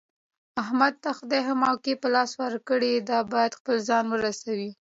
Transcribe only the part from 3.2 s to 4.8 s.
باید خپل ځان ورسوي.